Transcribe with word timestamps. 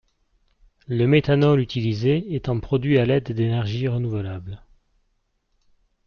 Le 0.87 1.05
méthanol 1.05 1.59
utilisé 1.59 2.33
étant 2.33 2.59
produit 2.59 2.97
à 2.97 3.05
l'aide 3.05 3.33
d'énergies 3.33 3.87
renouvelables. 3.87 4.59